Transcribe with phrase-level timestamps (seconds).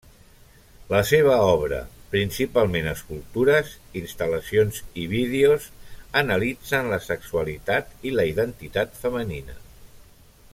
[0.91, 1.81] La seva obra,
[2.13, 5.69] principalment escultures, instal·lacions i vídeos
[6.23, 9.57] analitzen la sexualitat i la identitat femenina.